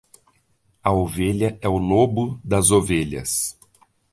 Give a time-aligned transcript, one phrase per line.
[0.83, 3.55] A ovelha é o lobo das ovelhas.